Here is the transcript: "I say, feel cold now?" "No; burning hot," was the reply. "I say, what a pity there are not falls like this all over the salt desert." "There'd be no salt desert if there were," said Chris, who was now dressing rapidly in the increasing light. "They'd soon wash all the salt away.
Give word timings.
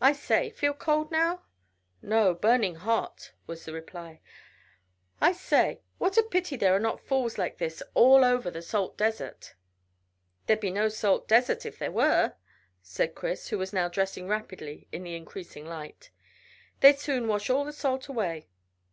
"I 0.00 0.12
say, 0.12 0.50
feel 0.50 0.72
cold 0.72 1.10
now?" 1.10 1.42
"No; 2.00 2.32
burning 2.32 2.76
hot," 2.76 3.32
was 3.48 3.64
the 3.64 3.72
reply. 3.72 4.20
"I 5.20 5.32
say, 5.32 5.80
what 5.98 6.16
a 6.16 6.22
pity 6.22 6.54
there 6.54 6.76
are 6.76 6.78
not 6.78 7.00
falls 7.00 7.38
like 7.38 7.58
this 7.58 7.82
all 7.92 8.24
over 8.24 8.52
the 8.52 8.62
salt 8.62 8.96
desert." 8.96 9.56
"There'd 10.46 10.60
be 10.60 10.70
no 10.70 10.88
salt 10.88 11.26
desert 11.26 11.66
if 11.66 11.80
there 11.80 11.90
were," 11.90 12.34
said 12.82 13.16
Chris, 13.16 13.48
who 13.48 13.58
was 13.58 13.72
now 13.72 13.88
dressing 13.88 14.28
rapidly 14.28 14.86
in 14.92 15.02
the 15.02 15.16
increasing 15.16 15.66
light. 15.66 16.12
"They'd 16.78 17.00
soon 17.00 17.26
wash 17.26 17.50
all 17.50 17.64
the 17.64 17.72
salt 17.72 18.06
away. 18.06 18.46